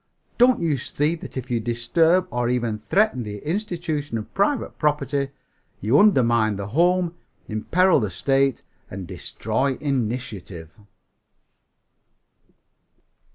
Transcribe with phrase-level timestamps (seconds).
[0.39, 5.29] Don't you see that if you disturb or even threaten the institution of private property
[5.79, 7.13] you undermine the home,
[7.47, 10.71] imperil the state and destroy initiative?"